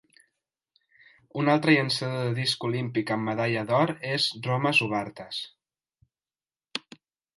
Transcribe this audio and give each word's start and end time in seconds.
Un 1.41 1.51
altre 1.51 1.75
llançador 1.75 2.23
de 2.27 2.31
disc 2.39 2.65
olímpic 2.69 3.13
amb 3.17 3.27
medalla 3.33 3.65
d'or 3.73 3.93
és 4.15 4.27
Romas 4.49 4.81
Ubartas. 4.87 5.43